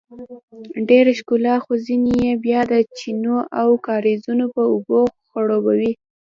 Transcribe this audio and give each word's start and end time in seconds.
ډیره 0.89 1.11
ښکلا 1.19 1.55
خو 1.63 1.73
ځینې 1.85 2.13
یې 2.25 2.33
بیا 2.45 2.61
د 2.71 2.73
چینو 2.97 3.37
او 3.61 3.67
کاریزونو 3.87 4.45
په 4.55 4.61
اوبو 4.73 4.99
خړوبیږي. 5.29 5.91